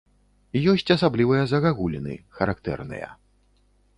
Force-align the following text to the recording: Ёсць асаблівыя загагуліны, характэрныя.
Ёсць 0.71 0.93
асаблівыя 0.95 1.43
загагуліны, 1.51 2.13
характэрныя. 2.39 3.07